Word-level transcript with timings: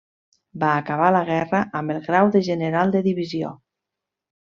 Va 0.63 0.71
acabar 0.83 1.11
la 1.17 1.21
guerra 1.29 1.61
amb 1.83 1.95
el 1.97 2.03
grau 2.11 2.35
de 2.39 2.45
general 2.51 2.97
de 2.99 3.07
divisió. 3.13 3.57